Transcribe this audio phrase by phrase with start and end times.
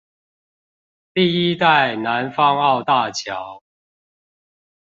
[1.13, 3.61] 第一代南方澳大橋